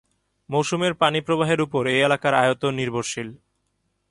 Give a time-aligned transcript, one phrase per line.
[0.49, 3.29] মৌসুমের পানি প্রবাহের উপর এ এলাকার আয়তন নির্ভরশীল।